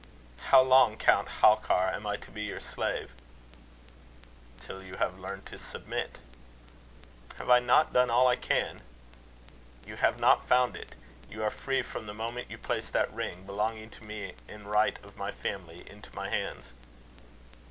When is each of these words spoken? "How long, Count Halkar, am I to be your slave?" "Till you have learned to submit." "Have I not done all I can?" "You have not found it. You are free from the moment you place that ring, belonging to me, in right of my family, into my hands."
"How 0.45 0.63
long, 0.63 0.97
Count 0.97 1.27
Halkar, 1.27 1.93
am 1.93 2.07
I 2.07 2.15
to 2.15 2.31
be 2.31 2.41
your 2.41 2.59
slave?" 2.59 3.11
"Till 4.59 4.81
you 4.81 4.95
have 4.97 5.19
learned 5.19 5.45
to 5.45 5.59
submit." 5.59 6.17
"Have 7.37 7.51
I 7.51 7.59
not 7.59 7.93
done 7.93 8.09
all 8.09 8.27
I 8.27 8.35
can?" 8.35 8.79
"You 9.85 9.97
have 9.97 10.19
not 10.19 10.47
found 10.47 10.75
it. 10.75 10.95
You 11.29 11.43
are 11.43 11.51
free 11.51 11.83
from 11.83 12.07
the 12.07 12.15
moment 12.15 12.49
you 12.49 12.57
place 12.57 12.89
that 12.89 13.13
ring, 13.13 13.43
belonging 13.45 13.91
to 13.91 14.03
me, 14.03 14.33
in 14.47 14.65
right 14.65 14.97
of 15.03 15.17
my 15.17 15.29
family, 15.29 15.87
into 15.87 16.09
my 16.15 16.29
hands." 16.31 16.73